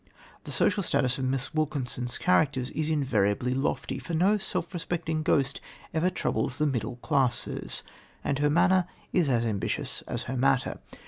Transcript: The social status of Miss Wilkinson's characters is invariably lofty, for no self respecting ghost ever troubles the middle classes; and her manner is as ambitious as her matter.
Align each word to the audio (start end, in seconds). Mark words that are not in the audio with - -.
The 0.45 0.51
social 0.51 0.81
status 0.81 1.19
of 1.19 1.25
Miss 1.25 1.53
Wilkinson's 1.53 2.17
characters 2.17 2.71
is 2.71 2.89
invariably 2.89 3.53
lofty, 3.53 3.99
for 3.99 4.15
no 4.15 4.39
self 4.39 4.73
respecting 4.73 5.21
ghost 5.21 5.61
ever 5.93 6.09
troubles 6.09 6.57
the 6.57 6.65
middle 6.65 6.95
classes; 7.03 7.83
and 8.23 8.39
her 8.39 8.49
manner 8.49 8.87
is 9.13 9.29
as 9.29 9.45
ambitious 9.45 10.01
as 10.07 10.23
her 10.23 10.35
matter. 10.35 10.79